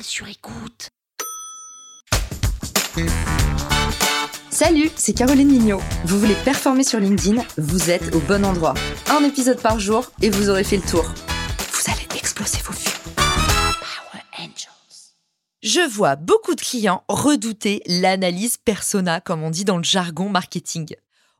sur 0.00 0.26
écoute. 0.28 0.88
Salut, 4.50 4.90
c'est 4.96 5.12
Caroline 5.12 5.48
Mignot. 5.48 5.80
Vous 6.04 6.18
voulez 6.18 6.34
performer 6.44 6.84
sur 6.84 6.98
LinkedIn 6.98 7.42
Vous 7.58 7.90
êtes 7.90 8.14
au 8.14 8.20
bon 8.20 8.44
endroit. 8.44 8.74
Un 9.10 9.24
épisode 9.24 9.60
par 9.60 9.78
jour 9.78 10.10
et 10.20 10.30
vous 10.30 10.50
aurez 10.50 10.64
fait 10.64 10.76
le 10.76 10.82
tour. 10.82 11.04
Vous 11.04 11.92
allez 11.92 12.18
exploser 12.18 12.58
vos 12.64 12.72
vues. 12.72 12.90
Power 13.16 14.22
Angels. 14.38 15.14
Je 15.62 15.88
vois 15.88 16.16
beaucoup 16.16 16.54
de 16.54 16.60
clients 16.60 17.04
redouter 17.08 17.82
l'analyse 17.86 18.56
persona, 18.56 19.20
comme 19.20 19.42
on 19.42 19.50
dit 19.50 19.64
dans 19.64 19.78
le 19.78 19.84
jargon 19.84 20.28
marketing. 20.28 20.94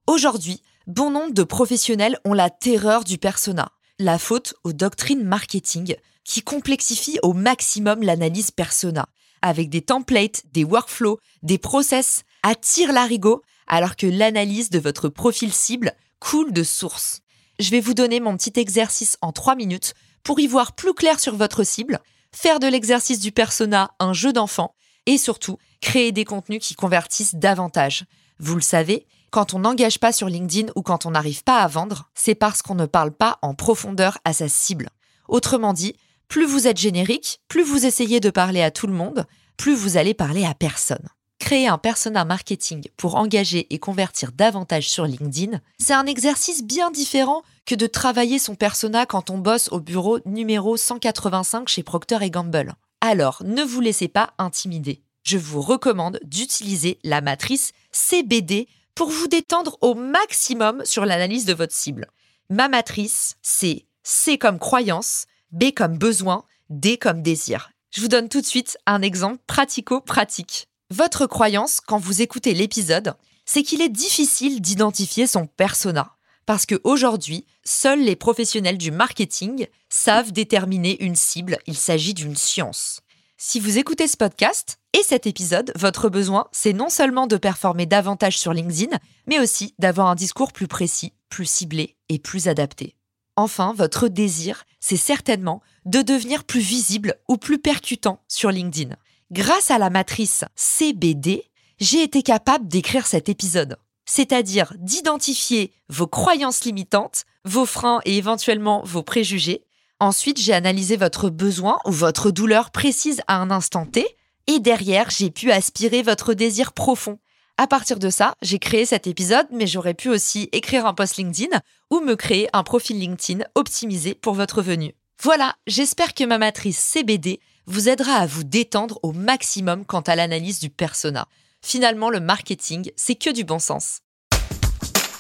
Aujourd'hui, 0.07 0.63
bon 0.87 1.11
nombre 1.11 1.35
de 1.35 1.45
professionnels 1.45 2.19
ont 2.25 2.35
la 2.35 2.51
terreur 2.51 3.05
du 3.05 3.19
persona. 3.19 3.73
La 4.05 4.19
faute 4.19 4.55
aux 4.65 4.73
doctrines 4.73 5.23
marketing 5.23 5.95
qui 6.25 6.43
complexifient 6.43 7.21
au 7.23 7.35
maximum 7.35 8.03
l'analyse 8.03 8.51
persona, 8.51 9.07
avec 9.43 9.71
des 9.71 9.81
templates, 9.81 10.43
des 10.53 10.65
workflows, 10.65 11.21
des 11.45 11.57
process, 11.57 12.25
attire 12.43 12.93
l'arigot, 12.93 13.43
alors 13.69 13.95
que 13.95 14.09
l'analyse 14.09 14.71
de 14.71 14.81
votre 14.81 15.09
profil 15.09 15.53
cible 15.53 15.93
coule 16.19 16.53
de 16.53 16.65
source. 16.65 17.21
Je 17.61 17.71
vais 17.71 17.79
vous 17.79 17.95
donner 17.95 18.19
mon 18.19 18.37
petit 18.37 18.59
exercice 18.59 19.19
en 19.21 19.31
3 19.31 19.55
minutes 19.55 19.95
pour 20.25 20.41
y 20.41 20.49
voir 20.49 20.73
plus 20.73 20.95
clair 20.95 21.21
sur 21.21 21.37
votre 21.37 21.63
cible, 21.63 22.01
faire 22.33 22.59
de 22.59 22.67
l'exercice 22.67 23.21
du 23.21 23.31
persona 23.31 23.93
un 24.01 24.13
jeu 24.13 24.33
d'enfant 24.33 24.75
et 25.07 25.17
surtout 25.17 25.59
créer 25.81 26.11
des 26.11 26.25
contenus 26.25 26.67
qui 26.67 26.75
convertissent 26.75 27.37
davantage. 27.37 28.07
Vous 28.41 28.57
le 28.57 28.63
savez, 28.63 29.07
quand 29.33 29.55
on 29.55 29.61
n'engage 29.61 29.99
pas 29.99 30.13
sur 30.13 30.29
LinkedIn 30.29 30.71
ou 30.77 30.83
quand 30.83 31.07
on 31.07 31.13
n'arrive 31.13 31.43
pas 31.43 31.61
à 31.61 31.67
vendre, 31.67 32.11
c'est 32.15 32.35
parce 32.35 32.61
qu'on 32.61 32.75
ne 32.75 32.85
parle 32.85 33.13
pas 33.13 33.39
en 33.41 33.55
profondeur 33.55 34.19
à 34.27 34.35
sa 34.35 34.47
cible. 34.47 34.91
Autrement 35.27 35.73
dit, 35.73 35.97
plus 36.29 36.45
vous 36.45 36.67
êtes 36.69 36.77
générique, 36.77 37.41
plus 37.49 37.63
vous 37.63 37.87
essayez 37.87 38.21
de 38.21 38.29
parler 38.29 38.63
à 38.63 38.71
tout 38.71 38.87
le 38.87 38.93
monde, 38.93 39.27
plus 39.57 39.75
vous 39.75 39.97
allez 39.97 40.13
parler 40.13 40.45
à 40.45 40.53
personne. 40.53 41.09
Créer 41.39 41.67
un 41.67 41.79
persona 41.79 42.27
marketing 42.27 42.89
pour 42.99 43.15
engager 43.15 43.67
et 43.71 43.79
convertir 43.79 44.33
davantage 44.33 44.91
sur 44.91 45.07
LinkedIn, 45.07 45.61
c'est 45.79 45.95
un 45.95 46.07
exercice 46.07 46.63
bien 46.63 46.91
différent 46.91 47.43
que 47.65 47.75
de 47.75 47.87
travailler 47.87 48.39
son 48.39 48.55
persona 48.55 49.07
quand 49.07 49.31
on 49.31 49.39
bosse 49.39 49.71
au 49.73 49.81
bureau 49.81 50.19
numéro 50.27 50.77
185 50.77 51.69
chez 51.69 51.83
Procter 51.83 52.29
Gamble. 52.29 52.75
Alors, 53.01 53.43
ne 53.47 53.63
vous 53.63 53.81
laissez 53.81 54.09
pas 54.09 54.35
intimider. 54.37 55.03
Je 55.25 55.39
vous 55.39 55.63
recommande 55.63 56.21
d'utiliser 56.23 56.99
la 57.03 57.23
matrice 57.23 57.73
CBD 57.93 58.69
pour 58.95 59.09
vous 59.11 59.29
détendre 59.29 59.79
au 59.81 59.95
maximum 59.95 60.85
sur 60.85 61.05
l'analyse 61.05 61.45
de 61.45 61.55
votre 61.55 61.75
cible. 61.75 62.07
Ma 62.51 62.69
matrice, 62.69 63.37
c'est 63.43 63.87
C 64.03 64.39
comme 64.39 64.59
croyance, 64.59 65.27
B 65.51 65.73
comme 65.75 65.99
besoin, 65.99 66.45
D 66.71 66.97
comme 66.97 67.23
désir. 67.23 67.71
Je 67.91 68.01
vous 68.01 68.09
donne 68.09 68.29
tout 68.29 68.41
de 68.41 68.47
suite 68.47 68.79
un 68.87 69.03
exemple 69.03 69.39
pratico-pratique. 69.47 70.69
Votre 70.91 71.27
croyance, 71.27 71.81
quand 71.81 71.99
vous 71.99 72.23
écoutez 72.23 72.55
l'épisode, 72.55 73.15
c'est 73.45 73.63
qu'il 73.63 73.83
est 73.83 73.89
difficile 73.89 74.61
d'identifier 74.61 75.27
son 75.27 75.47
persona. 75.47 76.17
Parce 76.47 76.67
qu'aujourd'hui, 76.67 77.47
seuls 77.65 78.03
les 78.03 78.17
professionnels 78.17 78.79
du 78.79 78.91
marketing 78.91 79.67
savent 79.89 80.33
déterminer 80.33 81.03
une 81.03 81.17
cible, 81.17 81.59
il 81.67 81.77
s'agit 81.77 82.15
d'une 82.15 82.37
science. 82.37 83.01
Si 83.45 83.59
vous 83.59 83.77
écoutez 83.77 84.07
ce 84.07 84.17
podcast 84.17 84.79
et 84.97 85.03
cet 85.03 85.27
épisode, 85.27 85.73
votre 85.75 86.09
besoin, 86.09 86.47
c'est 86.53 86.73
non 86.73 86.89
seulement 86.89 87.27
de 87.27 87.37
performer 87.37 87.87
davantage 87.87 88.39
sur 88.39 88.53
LinkedIn, 88.53 88.97
mais 89.27 89.41
aussi 89.41 89.75
d'avoir 89.81 90.07
un 90.07 90.15
discours 90.15 90.53
plus 90.53 90.69
précis, 90.69 91.13
plus 91.29 91.47
ciblé 91.47 91.97
et 92.09 92.21
plus 92.21 92.47
adapté. 92.47 92.95
Enfin, 93.35 93.75
votre 93.77 94.07
désir, 94.07 94.63
c'est 94.79 94.97
certainement 94.97 95.61
de 95.87 96.03
devenir 96.03 96.45
plus 96.45 96.61
visible 96.61 97.17
ou 97.29 97.37
plus 97.37 97.59
percutant 97.59 98.23
sur 98.29 98.53
LinkedIn. 98.53 98.95
Grâce 99.33 99.73
à 99.73 99.79
la 99.79 99.91
matrice 99.91 100.45
CBD, 100.55 101.43
j'ai 101.81 102.05
été 102.05 102.23
capable 102.23 102.69
d'écrire 102.69 103.09
cet 103.09 103.29
épisode, 103.29 103.77
c'est-à-dire 104.07 104.73
d'identifier 104.79 105.73
vos 105.89 106.07
croyances 106.07 106.63
limitantes, 106.63 107.25
vos 107.45 107.67
freins 107.67 108.03
et 108.05 108.17
éventuellement 108.17 108.83
vos 108.85 109.03
préjugés. 109.03 109.67
Ensuite, 110.03 110.41
j'ai 110.41 110.53
analysé 110.53 110.97
votre 110.97 111.31
besoin 111.31 111.79
ou 111.85 111.93
votre 111.93 112.33
douleur 112.33 112.73
précise 112.73 113.21
à 113.29 113.37
un 113.37 113.53
instant 113.53 113.87
T, 113.87 114.05
et 114.49 114.59
derrière, 114.59 115.11
j'ai 115.11 115.31
pu 115.31 115.53
aspirer 115.53 116.03
votre 116.03 116.35
désir 116.35 116.73
profond. 116.73 117.21
À 117.57 117.69
partir 117.69 118.01
de 118.01 118.11
ça, 118.11 118.35
j'ai 118.43 118.59
créé 118.59 118.85
cet 118.85 119.07
épisode, 119.07 119.47
mais 119.53 119.69
j'aurais 119.69 119.95
pu 119.95 120.09
aussi 120.09 120.49
écrire 120.51 120.87
un 120.87 120.93
post 120.93 121.19
LinkedIn 121.19 121.57
ou 121.93 122.01
me 122.01 122.17
créer 122.17 122.49
un 122.53 122.65
profil 122.65 122.99
LinkedIn 122.99 123.45
optimisé 123.55 124.17
pour 124.17 124.35
votre 124.35 124.61
venue. 124.61 124.93
Voilà, 125.23 125.55
j'espère 125.69 126.15
que 126.15 126.25
ma 126.25 126.39
matrice 126.39 126.81
CBD 126.81 127.39
vous 127.67 127.89
aidera 127.89 128.15
à 128.15 128.27
vous 128.27 128.43
détendre 128.43 128.99
au 129.05 129.13
maximum 129.13 129.85
quant 129.85 130.01
à 130.01 130.17
l'analyse 130.17 130.59
du 130.59 130.69
persona. 130.69 131.29
Finalement, 131.65 132.11
le 132.11 132.19
marketing, 132.19 132.91
c'est 132.97 133.15
que 133.15 133.31
du 133.31 133.45
bon 133.45 133.61
sens. 133.61 134.01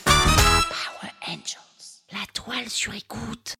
Power 0.04 1.12
Angels. 1.28 2.02
La 2.10 2.26
toile 2.34 2.68
sur 2.68 2.92
écoute. 2.94 3.54